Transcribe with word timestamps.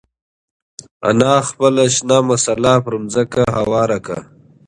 انا 1.07 1.33
خپل 1.47 1.75
شین 1.95 2.07
جاینماز 2.09 2.45
پر 2.85 2.93
ځمکه 3.13 3.41
هوار 3.57 3.89
کړ. 4.05 4.17